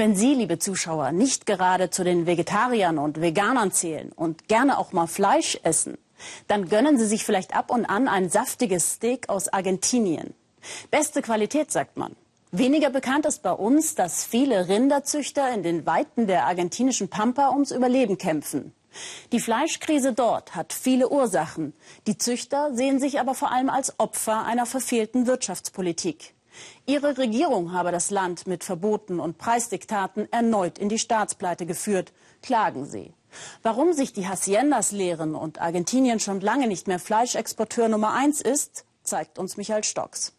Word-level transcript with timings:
Wenn 0.00 0.16
Sie, 0.16 0.32
liebe 0.32 0.58
Zuschauer, 0.58 1.12
nicht 1.12 1.44
gerade 1.44 1.90
zu 1.90 2.04
den 2.04 2.24
Vegetariern 2.24 2.96
und 2.96 3.20
Veganern 3.20 3.70
zählen 3.70 4.12
und 4.12 4.48
gerne 4.48 4.78
auch 4.78 4.94
mal 4.94 5.06
Fleisch 5.06 5.60
essen, 5.62 5.98
dann 6.48 6.70
gönnen 6.70 6.98
Sie 6.98 7.04
sich 7.04 7.22
vielleicht 7.22 7.54
ab 7.54 7.70
und 7.70 7.84
an 7.84 8.08
ein 8.08 8.30
saftiges 8.30 8.94
Steak 8.94 9.28
aus 9.28 9.48
Argentinien. 9.52 10.32
Beste 10.90 11.20
Qualität, 11.20 11.70
sagt 11.70 11.98
man. 11.98 12.16
Weniger 12.50 12.88
bekannt 12.88 13.26
ist 13.26 13.42
bei 13.42 13.52
uns, 13.52 13.94
dass 13.94 14.24
viele 14.24 14.68
Rinderzüchter 14.68 15.52
in 15.52 15.62
den 15.62 15.84
Weiten 15.84 16.26
der 16.26 16.46
argentinischen 16.46 17.10
Pampa 17.10 17.50
ums 17.50 17.70
Überleben 17.70 18.16
kämpfen. 18.16 18.72
Die 19.32 19.40
Fleischkrise 19.40 20.14
dort 20.14 20.54
hat 20.56 20.72
viele 20.72 21.10
Ursachen. 21.10 21.74
Die 22.06 22.16
Züchter 22.16 22.74
sehen 22.74 23.00
sich 23.00 23.20
aber 23.20 23.34
vor 23.34 23.52
allem 23.52 23.68
als 23.68 24.00
Opfer 24.00 24.46
einer 24.46 24.64
verfehlten 24.64 25.26
Wirtschaftspolitik. 25.26 26.32
Ihre 26.86 27.18
Regierung 27.18 27.72
habe 27.72 27.92
das 27.92 28.10
Land 28.10 28.46
mit 28.46 28.64
Verboten 28.64 29.20
und 29.20 29.38
Preisdiktaten 29.38 30.30
erneut 30.32 30.78
in 30.78 30.88
die 30.88 30.98
Staatspleite 30.98 31.66
geführt, 31.66 32.12
klagen 32.42 32.86
sie. 32.86 33.12
Warum 33.62 33.92
sich 33.92 34.12
die 34.12 34.28
Haciendas 34.28 34.92
leeren 34.92 35.34
und 35.34 35.60
Argentinien 35.60 36.20
schon 36.20 36.40
lange 36.40 36.66
nicht 36.66 36.88
mehr 36.88 36.98
Fleischexporteur 36.98 37.88
Nummer 37.88 38.12
eins 38.12 38.40
ist, 38.40 38.84
zeigt 39.02 39.38
uns 39.38 39.56
Michael 39.56 39.84
Stocks. 39.84 40.32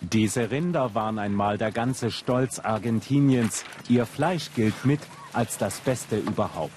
Diese 0.00 0.50
Rinder 0.50 0.94
waren 0.94 1.18
einmal 1.18 1.58
der 1.58 1.70
ganze 1.70 2.10
Stolz 2.10 2.58
Argentiniens. 2.58 3.64
Ihr 3.88 4.06
Fleisch 4.06 4.50
gilt 4.56 4.84
mit 4.84 5.00
als 5.32 5.58
das 5.58 5.78
Beste 5.80 6.18
überhaupt. 6.18 6.72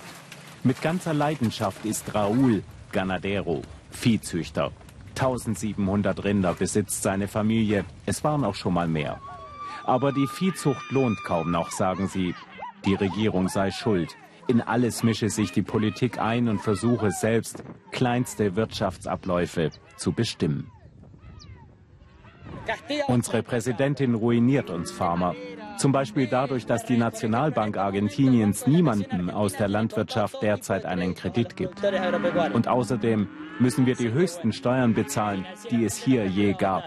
Mit 0.63 0.81
ganzer 0.81 1.13
Leidenschaft 1.13 1.83
ist 1.85 2.13
Raúl 2.13 2.61
Ganadero, 2.91 3.63
Viehzüchter. 3.89 4.71
1700 5.15 6.23
Rinder 6.23 6.53
besitzt 6.53 7.03
seine 7.03 7.27
Familie. 7.27 7.85
Es 8.05 8.23
waren 8.23 8.43
auch 8.43 8.55
schon 8.55 8.73
mal 8.73 8.87
mehr. 8.87 9.19
Aber 9.83 10.11
die 10.11 10.27
Viehzucht 10.27 10.91
lohnt 10.91 11.23
kaum 11.23 11.51
noch, 11.51 11.71
sagen 11.71 12.07
sie. 12.07 12.35
Die 12.85 12.95
Regierung 12.95 13.47
sei 13.47 13.71
schuld. 13.71 14.15
In 14.47 14.61
alles 14.61 15.03
mische 15.03 15.29
sich 15.29 15.51
die 15.51 15.61
Politik 15.61 16.19
ein 16.19 16.49
und 16.49 16.59
versuche 16.59 17.11
selbst, 17.11 17.63
kleinste 17.91 18.55
Wirtschaftsabläufe 18.55 19.71
zu 19.95 20.11
bestimmen. 20.11 20.69
Unsere 23.07 23.43
Präsidentin 23.43 24.15
ruiniert 24.15 24.69
uns 24.69 24.91
Farmer. 24.91 25.35
Zum 25.77 25.91
Beispiel 25.91 26.27
dadurch, 26.27 26.65
dass 26.65 26.85
die 26.85 26.97
Nationalbank 26.97 27.77
Argentiniens 27.77 28.67
niemandem 28.67 29.29
aus 29.29 29.53
der 29.53 29.67
Landwirtschaft 29.67 30.41
derzeit 30.41 30.85
einen 30.85 31.15
Kredit 31.15 31.55
gibt. 31.55 31.81
Und 32.53 32.67
außerdem 32.67 33.27
müssen 33.59 33.85
wir 33.85 33.95
die 33.95 34.11
höchsten 34.11 34.53
Steuern 34.53 34.93
bezahlen, 34.93 35.45
die 35.69 35.85
es 35.85 35.97
hier 35.97 36.25
je 36.25 36.53
gab. 36.53 36.83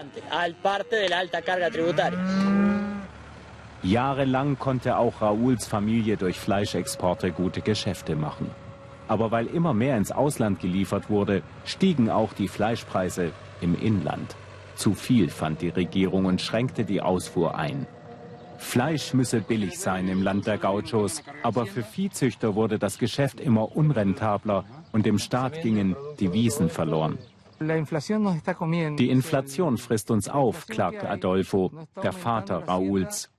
Jahrelang 3.83 4.57
konnte 4.59 4.97
auch 4.97 5.21
Raouls 5.21 5.67
Familie 5.67 6.17
durch 6.17 6.39
Fleischexporte 6.39 7.31
gute 7.31 7.61
Geschäfte 7.61 8.15
machen. 8.15 8.49
Aber 9.07 9.31
weil 9.31 9.47
immer 9.47 9.73
mehr 9.73 9.97
ins 9.97 10.11
Ausland 10.11 10.59
geliefert 10.59 11.09
wurde, 11.09 11.41
stiegen 11.65 12.09
auch 12.09 12.33
die 12.33 12.47
Fleischpreise 12.47 13.31
im 13.61 13.79
Inland. 13.79 14.35
Zu 14.75 14.93
viel 14.93 15.29
fand 15.29 15.61
die 15.61 15.69
Regierung 15.69 16.25
und 16.25 16.41
schränkte 16.41 16.83
die 16.83 17.01
Ausfuhr 17.01 17.55
ein. 17.55 17.87
Fleisch 18.57 19.13
müsse 19.13 19.41
billig 19.41 19.79
sein 19.79 20.07
im 20.07 20.23
Land 20.23 20.47
der 20.47 20.57
Gauchos, 20.57 21.23
aber 21.43 21.65
für 21.65 21.83
Viehzüchter 21.83 22.55
wurde 22.55 22.79
das 22.79 22.97
Geschäft 22.97 23.39
immer 23.39 23.75
unrentabler 23.75 24.65
und 24.91 25.05
dem 25.05 25.17
Staat 25.19 25.61
gingen 25.61 25.95
die 26.19 26.33
Wiesen 26.33 26.69
verloren. 26.69 27.17
Die 27.59 29.09
Inflation 29.09 29.77
frisst 29.77 30.11
uns 30.11 30.29
auf, 30.29 30.67
klagte 30.67 31.09
Adolfo, 31.09 31.71
der 32.03 32.13
Vater 32.13 32.67
Raouls. 32.67 33.31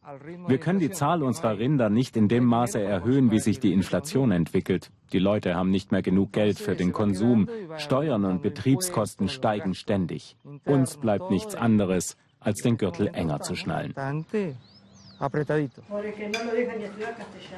Wir 0.49 0.59
können 0.59 0.81
die 0.81 0.91
Zahl 0.91 1.23
unserer 1.23 1.59
Rinder 1.59 1.89
nicht 1.89 2.17
in 2.17 2.27
dem 2.29 2.45
Maße 2.45 2.83
erhöhen, 2.83 3.31
wie 3.31 3.39
sich 3.39 3.61
die 3.61 3.73
Inflation 3.73 4.33
entwickelt. 4.33 4.91
Die 5.13 5.21
Leute 5.21 5.55
haben 5.55 5.71
nicht 5.71 5.93
mehr 5.93 6.03
genug 6.03 6.33
Geld 6.33 6.59
für 6.59 6.75
den 6.75 6.93
Konsum. 6.93 7.49
Steuern 7.77 8.25
und 8.25 8.43
Betriebskosten 8.43 9.29
steigen 9.29 9.75
ständig. 9.75 10.37
Uns 10.65 10.97
bleibt 10.97 11.31
nichts 11.31 11.55
anderes, 11.55 12.17
als 12.41 12.61
den 12.63 12.77
Gürtel 12.77 13.09
enger 13.09 13.41
zu 13.41 13.55
schnallen. 13.55 13.95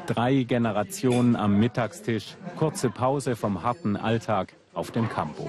Drei 0.07 0.43
Generationen 0.45 1.37
am 1.37 1.59
Mittagstisch, 1.59 2.37
kurze 2.57 2.91
Pause 2.91 3.37
vom 3.37 3.63
harten 3.63 3.97
Alltag 3.97 4.55
auf 4.73 4.91
dem 4.91 5.09
Campo. 5.09 5.49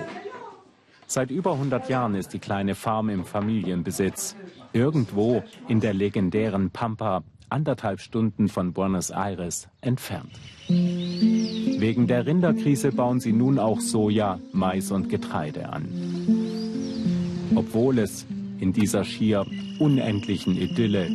Seit 1.07 1.31
über 1.31 1.53
100 1.53 1.89
Jahren 1.89 2.15
ist 2.15 2.33
die 2.33 2.39
kleine 2.39 2.75
Farm 2.75 3.09
im 3.09 3.25
Familienbesitz. 3.25 4.35
Irgendwo 4.73 5.43
in 5.67 5.79
der 5.79 5.93
legendären 5.93 6.71
Pampa, 6.71 7.23
anderthalb 7.49 7.99
Stunden 7.99 8.47
von 8.47 8.71
Buenos 8.73 9.09
Aires 9.09 9.67
entfernt. 9.81 10.31
Wegen 10.69 12.07
der 12.07 12.25
Rinderkrise 12.25 12.91
bauen 12.91 13.19
sie 13.19 13.33
nun 13.33 13.59
auch 13.59 13.81
Soja, 13.81 14.39
Mais 14.53 14.91
und 14.91 15.09
Getreide 15.09 15.69
an. 15.69 15.87
Obwohl 17.55 17.99
es 17.99 18.25
in 18.59 18.71
dieser 18.71 19.03
schier 19.03 19.45
unendlichen 19.79 20.55
Idylle 20.55 21.09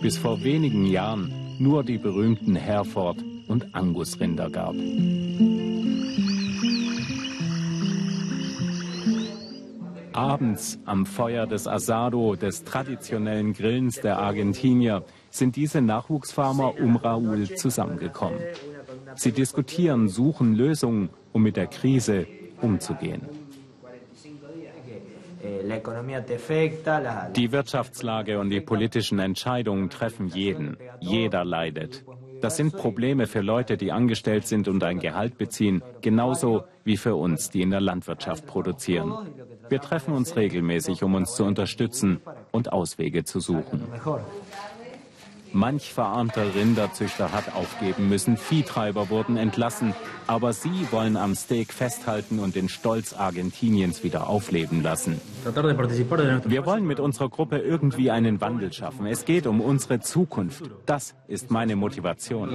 bis 0.00 0.16
vor 0.18 0.42
wenigen 0.42 0.86
Jahren 0.86 1.32
nur 1.58 1.84
die 1.84 1.98
berühmten 1.98 2.56
Herford 2.56 3.18
und 3.48 3.74
Angusrinder 3.74 4.48
gab. 4.48 4.74
Abends 10.12 10.78
am 10.86 11.06
Feuer 11.06 11.46
des 11.46 11.66
Asado, 11.66 12.34
des 12.34 12.64
traditionellen 12.64 13.52
Grillens 13.52 14.00
der 14.00 14.18
Argentinier, 14.18 15.04
sind 15.30 15.56
diese 15.56 15.80
Nachwuchsfarmer 15.80 16.80
um 16.80 16.96
Raúl 16.96 17.54
zusammengekommen. 17.54 18.40
Sie 19.14 19.32
diskutieren, 19.32 20.08
suchen 20.08 20.54
Lösungen, 20.54 21.10
um 21.32 21.42
mit 21.42 21.56
der 21.56 21.68
Krise 21.68 22.26
umzugehen. 22.60 23.22
Die 27.36 27.52
Wirtschaftslage 27.52 28.38
und 28.38 28.50
die 28.50 28.60
politischen 28.60 29.18
Entscheidungen 29.18 29.90
treffen 29.90 30.28
jeden. 30.28 30.76
Jeder 31.00 31.44
leidet. 31.44 32.04
Das 32.40 32.56
sind 32.56 32.74
Probleme 32.74 33.26
für 33.26 33.40
Leute, 33.40 33.76
die 33.76 33.92
angestellt 33.92 34.46
sind 34.46 34.66
und 34.66 34.82
ein 34.82 34.98
Gehalt 34.98 35.36
beziehen, 35.36 35.82
genauso 36.00 36.64
wie 36.84 36.96
für 36.96 37.14
uns, 37.14 37.50
die 37.50 37.60
in 37.60 37.70
der 37.70 37.80
Landwirtschaft 37.80 38.46
produzieren. 38.46 39.12
Wir 39.68 39.80
treffen 39.80 40.14
uns 40.14 40.36
regelmäßig, 40.36 41.02
um 41.02 41.14
uns 41.14 41.34
zu 41.34 41.44
unterstützen 41.44 42.20
und 42.50 42.72
Auswege 42.72 43.24
zu 43.24 43.40
suchen. 43.40 43.86
Manch 45.52 45.92
verarmter 45.92 46.54
Rinderzüchter 46.54 47.32
hat 47.32 47.54
aufgeben 47.54 48.08
müssen, 48.08 48.36
Viehtreiber 48.36 49.10
wurden 49.10 49.36
entlassen, 49.36 49.94
aber 50.26 50.52
sie 50.52 50.86
wollen 50.90 51.16
am 51.16 51.34
Steak 51.34 51.72
festhalten 51.72 52.38
und 52.38 52.54
den 52.54 52.68
Stolz 52.68 53.12
Argentiniens 53.12 54.04
wieder 54.04 54.28
aufleben 54.28 54.82
lassen. 54.82 55.20
Wir 55.44 56.66
wollen 56.66 56.86
mit 56.86 57.00
unserer 57.00 57.28
Gruppe 57.28 57.58
irgendwie 57.58 58.10
einen 58.10 58.40
Wandel 58.40 58.72
schaffen. 58.72 59.06
Es 59.06 59.24
geht 59.24 59.46
um 59.46 59.60
unsere 59.60 60.00
Zukunft. 60.00 60.70
Das 60.86 61.14
ist 61.26 61.50
meine 61.50 61.76
Motivation. 61.76 62.50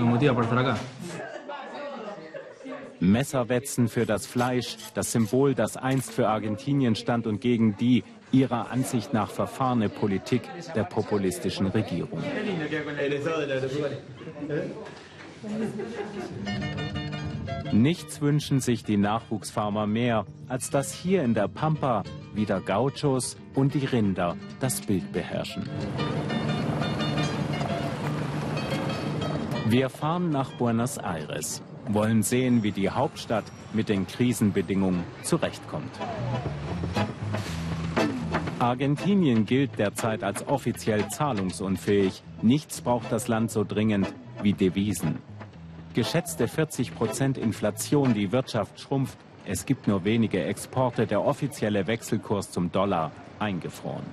Messerwetzen 2.99 3.87
für 3.87 4.05
das 4.05 4.25
Fleisch, 4.25 4.77
das 4.93 5.11
Symbol, 5.11 5.55
das 5.55 5.77
einst 5.77 6.11
für 6.11 6.27
Argentinien 6.27 6.95
stand 6.95 7.27
und 7.27 7.41
gegen 7.41 7.75
die 7.77 8.03
ihrer 8.31 8.71
Ansicht 8.71 9.13
nach 9.13 9.29
verfahrene 9.29 9.89
Politik 9.89 10.41
der 10.75 10.83
populistischen 10.83 11.67
Regierung. 11.67 12.19
Nichts 17.71 18.21
wünschen 18.21 18.59
sich 18.59 18.83
die 18.83 18.97
Nachwuchsfarmer 18.97 19.87
mehr, 19.87 20.25
als 20.47 20.69
dass 20.69 20.93
hier 20.93 21.23
in 21.23 21.33
der 21.33 21.47
Pampa 21.47 22.03
wieder 22.33 22.61
Gauchos 22.61 23.37
und 23.53 23.73
die 23.73 23.85
Rinder 23.85 24.37
das 24.59 24.81
Bild 24.81 25.11
beherrschen. 25.11 25.69
Wir 29.67 29.89
fahren 29.89 30.29
nach 30.29 30.51
Buenos 30.53 30.97
Aires, 30.97 31.63
wollen 31.87 32.23
sehen, 32.23 32.63
wie 32.63 32.71
die 32.71 32.89
Hauptstadt 32.89 33.45
mit 33.73 33.89
den 33.89 34.07
Krisenbedingungen 34.07 35.03
zurechtkommt. 35.23 35.91
Argentinien 38.59 39.45
gilt 39.45 39.77
derzeit 39.77 40.23
als 40.23 40.47
offiziell 40.47 41.07
zahlungsunfähig. 41.09 42.23
Nichts 42.41 42.81
braucht 42.81 43.11
das 43.11 43.27
Land 43.27 43.51
so 43.51 43.63
dringend 43.63 44.07
wie 44.41 44.53
Devisen. 44.53 45.19
Geschätzte 45.93 46.47
40 46.47 46.95
Prozent 46.95 47.37
Inflation, 47.37 48.13
die 48.13 48.31
Wirtschaft 48.31 48.79
schrumpft. 48.79 49.17
Es 49.45 49.65
gibt 49.65 49.87
nur 49.87 50.03
wenige 50.03 50.43
Exporte, 50.43 51.05
der 51.05 51.23
offizielle 51.23 51.85
Wechselkurs 51.87 52.51
zum 52.51 52.71
Dollar 52.71 53.11
eingefroren. 53.39 54.05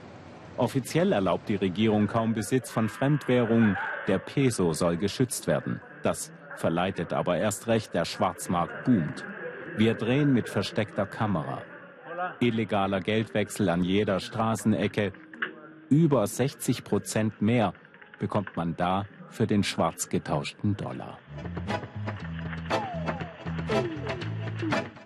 Offiziell 0.59 1.13
erlaubt 1.13 1.49
die 1.49 1.57
Regierung 1.57 2.07
kaum 2.07 2.35
Besitz 2.35 2.71
von 2.71 2.89
Fremdwährungen. 2.89 3.79
Der 4.07 4.19
Peso 4.19 4.75
soll 4.75 4.97
geschützt 4.97 5.47
werden. 5.47 5.81
Das 6.03 6.31
verleitet 6.57 7.13
aber 7.13 7.37
erst 7.39 7.67
recht, 7.67 7.95
der 7.95 8.05
Schwarzmarkt 8.05 8.85
boomt. 8.85 9.25
Wir 9.77 9.95
drehen 9.95 10.33
mit 10.33 10.49
versteckter 10.49 11.07
Kamera 11.07 11.63
illegaler 12.41 13.01
Geldwechsel 13.01 13.69
an 13.69 13.83
jeder 13.83 14.21
Straßenecke, 14.21 15.13
über 15.89 16.27
60 16.27 16.85
Prozent 16.85 17.43
mehr 17.43 17.75
bekommt 18.19 18.57
man 18.57 18.77
da 18.77 19.07
für 19.29 19.47
den 19.47 19.63
schwarz 19.63 20.09
getauschten 20.09 20.77
Dollar. 20.77 21.19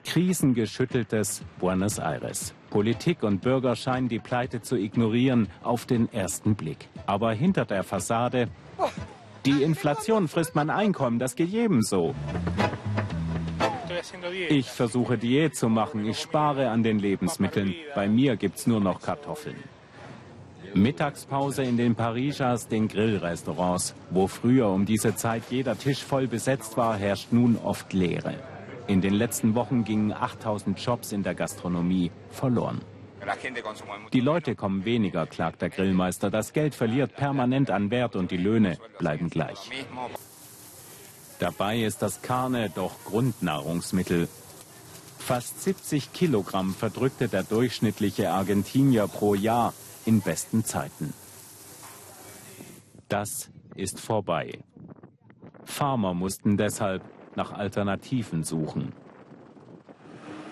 Krisengeschütteltes 0.05 1.43
Buenos 1.59 1.99
Aires. 1.99 2.55
Politik 2.71 3.23
und 3.23 3.43
Bürger 3.43 3.77
scheinen 3.77 4.09
die 4.09 4.19
Pleite 4.19 4.61
zu 4.61 4.77
ignorieren 4.77 5.49
auf 5.63 5.87
den 5.87 6.13
ersten 6.13 6.57
Blick. 6.57 6.89
Aber 7.07 7.33
hinter 7.33 7.65
der 7.65 7.85
Fassade, 7.85 8.49
die 9.47 9.63
Inflation 9.63 10.29
frisst 10.29 10.55
mein 10.55 10.71
Einkommen, 10.71 11.19
das 11.19 11.37
geht 11.37 11.49
jedem 11.49 11.83
so. 11.83 12.15
Ich 14.49 14.67
versuche 14.67 15.17
Diät 15.17 15.57
zu 15.57 15.69
machen, 15.69 16.05
ich 16.07 16.19
spare 16.19 16.69
an 16.71 16.83
den 16.83 16.99
Lebensmitteln. 16.99 17.75
Bei 17.95 18.09
mir 18.09 18.37
gibt's 18.37 18.67
nur 18.67 18.81
noch 18.81 19.01
Kartoffeln. 19.01 19.57
Mittagspause 20.75 21.63
in 21.63 21.77
den 21.77 21.95
Parisas, 21.95 22.69
den 22.69 22.89
Grillrestaurants. 22.89 23.95
Wo 24.11 24.27
früher 24.27 24.69
um 24.69 24.85
diese 24.85 25.15
Zeit 25.15 25.45
jeder 25.49 25.79
Tisch 25.79 26.05
voll 26.05 26.27
besetzt 26.27 26.77
war, 26.77 26.97
herrscht 26.97 27.33
nun 27.33 27.57
oft 27.57 27.93
Leere. 27.95 28.35
In 28.87 29.01
den 29.01 29.15
letzten 29.15 29.55
Wochen 29.55 29.85
gingen 29.85 30.13
8000 30.13 30.79
Jobs 30.79 31.13
in 31.13 31.23
der 31.23 31.35
Gastronomie 31.35 32.11
verloren. 32.31 32.81
Die 34.13 34.21
Leute 34.21 34.55
kommen 34.55 34.85
weniger, 34.85 35.27
klagt 35.27 35.63
der 35.63 35.71
Grillmeister. 35.71 36.31
Das 36.31 36.53
Geld 36.53 36.75
verliert 36.75 37.17
permanent 37.17 37.71
an 37.71 37.91
Wert 37.91 38.17
und 38.17 38.31
die 38.31 38.37
Löhne 38.37 38.79
bleiben 38.99 39.31
gleich. 39.31 39.71
Dabei 41.39 41.83
ist 41.83 42.03
das 42.03 42.23
Karne 42.23 42.71
doch 42.71 42.93
Grundnahrungsmittel. 43.05 44.29
Fast 45.19 45.63
70 45.63 46.13
Kilogramm 46.13 46.73
verdrückte 46.75 47.29
der 47.29 47.43
durchschnittliche 47.43 48.31
Argentinier 48.31 49.09
pro 49.09 49.35
Jahr 49.35 49.75
in 50.05 50.21
besten 50.21 50.65
Zeiten. 50.65 51.13
Das 53.09 53.51
ist 53.75 54.01
vorbei. 54.01 54.61
Farmer 55.65 56.15
mussten 56.15 56.57
deshalb 56.57 57.03
nach 57.35 57.53
Alternativen 57.53 58.45
suchen. 58.45 58.93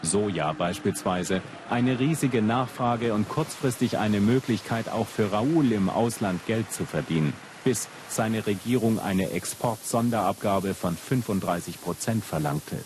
Soja 0.04 0.52
beispielsweise, 0.52 1.42
eine 1.70 1.98
riesige 1.98 2.42
Nachfrage 2.42 3.14
und 3.14 3.28
kurzfristig 3.28 3.98
eine 3.98 4.20
Möglichkeit 4.20 4.88
auch 4.88 5.06
für 5.06 5.32
Raoul 5.32 5.72
im 5.72 5.88
Ausland 5.88 6.46
Geld 6.46 6.72
zu 6.72 6.84
verdienen, 6.84 7.32
bis 7.64 7.88
seine 8.08 8.46
Regierung 8.46 8.98
eine 8.98 9.30
Exportsonderabgabe 9.30 10.74
von 10.74 10.96
35 10.96 11.80
Prozent 11.80 12.24
verlangte. 12.24 12.76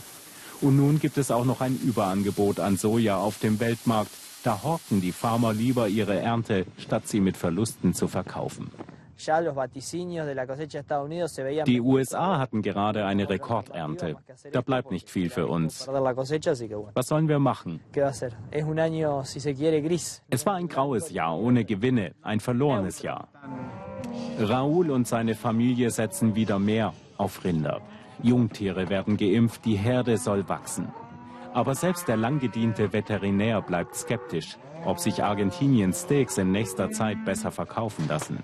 Und 0.61 0.77
nun 0.77 0.99
gibt 0.99 1.19
es 1.19 1.31
auch 1.31 1.45
noch 1.45 1.61
ein 1.61 1.79
Überangebot 1.79 2.61
an 2.61 2.77
Soja 2.77 3.17
auf 3.17 3.39
dem 3.39 3.61
Weltmarkt. 3.61 4.11
Da 4.43 4.63
horten 4.63 5.01
die 5.01 5.13
Farmer 5.13 5.53
lieber 5.53 5.89
ihre 5.89 6.19
Ernte, 6.19 6.67
statt 6.79 7.07
sie 7.07 7.21
mit 7.21 7.37
Verlusten 7.37 7.95
zu 7.95 8.09
verkaufen. 8.09 8.71
Die 11.67 11.81
USA 11.81 12.39
hatten 12.39 12.63
gerade 12.63 13.05
eine 13.05 13.29
Rekordernte. 13.29 14.17
Da 14.53 14.61
bleibt 14.61 14.91
nicht 14.91 15.11
viel 15.11 15.29
für 15.29 15.49
uns. 15.49 15.89
Was 15.89 17.09
sollen 17.09 17.29
wir 17.29 17.39
machen? 17.39 17.81
Es 20.31 20.47
war 20.47 20.55
ein 20.55 20.69
graues 20.69 21.11
Jahr 21.11 21.39
ohne 21.39 21.65
Gewinne, 21.65 22.15
ein 22.23 22.41
verlorenes 22.41 23.03
Jahr. 23.03 23.29
Raoul 24.39 24.91
und 24.91 25.09
seine 25.09 25.35
Familie 25.35 25.91
setzen 25.91 26.35
wieder 26.35 26.59
mehr 26.59 26.95
auf 27.17 27.45
Rinder. 27.45 27.81
Jungtiere 28.23 28.89
werden 28.89 29.17
geimpft, 29.17 29.65
die 29.65 29.77
Herde 29.77 30.17
soll 30.17 30.49
wachsen. 30.49 30.89
Aber 31.55 31.75
selbst 31.75 32.09
der 32.09 32.17
langgediente 32.17 32.93
Veterinär 32.93 33.63
bleibt 33.63 33.97
skeptisch, 33.97 34.57
ob 34.85 34.99
sich 34.99 35.23
Argentiniens 35.25 36.03
Steaks 36.03 36.39
in 36.39 36.53
nächster 36.53 36.91
Zeit 36.91 37.25
besser 37.25 37.51
verkaufen 37.51 38.07
lassen. 38.09 38.39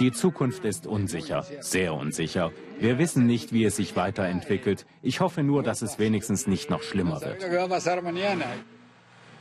Die 0.00 0.12
Zukunft 0.12 0.64
ist 0.64 0.86
unsicher, 0.86 1.44
sehr 1.60 1.94
unsicher. 1.94 2.50
Wir 2.80 2.98
wissen 2.98 3.26
nicht, 3.26 3.52
wie 3.52 3.64
es 3.64 3.76
sich 3.76 3.94
weiterentwickelt. 3.96 4.86
Ich 5.02 5.20
hoffe 5.20 5.42
nur, 5.42 5.62
dass 5.62 5.82
es 5.82 5.98
wenigstens 5.98 6.46
nicht 6.46 6.70
noch 6.70 6.82
schlimmer 6.82 7.20
wird. 7.20 7.44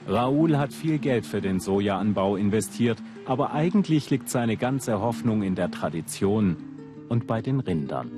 Raoul 0.08 0.58
hat 0.58 0.74
viel 0.74 0.98
Geld 0.98 1.26
für 1.26 1.42
den 1.42 1.60
Sojaanbau 1.60 2.36
investiert, 2.36 2.98
aber 3.26 3.54
eigentlich 3.54 4.10
liegt 4.10 4.30
seine 4.30 4.58
ganze 4.58 5.00
Hoffnung 5.00 5.44
in 5.44 5.56
der 5.56 5.70
Tradition 5.70 6.58
und 7.08 7.28
bei 7.28 7.42
den 7.42 7.60
Rindern. 7.60 8.10